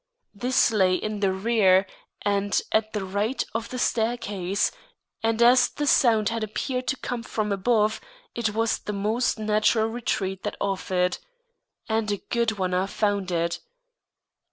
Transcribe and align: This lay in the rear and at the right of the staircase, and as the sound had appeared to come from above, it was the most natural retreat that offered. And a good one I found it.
This 0.33 0.71
lay 0.71 0.95
in 0.95 1.19
the 1.19 1.31
rear 1.31 1.85
and 2.23 2.59
at 2.71 2.91
the 2.91 3.05
right 3.05 3.43
of 3.53 3.69
the 3.69 3.77
staircase, 3.77 4.71
and 5.21 5.39
as 5.43 5.69
the 5.69 5.85
sound 5.85 6.29
had 6.29 6.43
appeared 6.43 6.87
to 6.87 6.97
come 6.97 7.21
from 7.21 7.51
above, 7.51 8.01
it 8.33 8.55
was 8.55 8.79
the 8.79 8.93
most 8.93 9.37
natural 9.37 9.85
retreat 9.85 10.41
that 10.41 10.57
offered. 10.59 11.19
And 11.87 12.09
a 12.11 12.17
good 12.17 12.53
one 12.57 12.73
I 12.73 12.87
found 12.87 13.29
it. 13.29 13.59